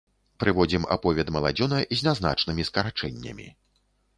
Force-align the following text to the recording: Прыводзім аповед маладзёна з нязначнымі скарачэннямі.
Прыводзім 0.43 0.87
аповед 0.95 1.27
маладзёна 1.35 1.77
з 1.99 1.99
нязначнымі 2.09 2.67
скарачэннямі. 2.71 3.47